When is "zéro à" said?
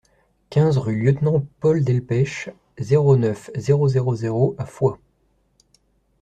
4.15-4.65